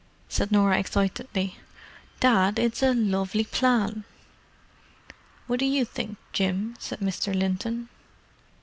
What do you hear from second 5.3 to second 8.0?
"What do you think, Jim?" asked Mr. Linton.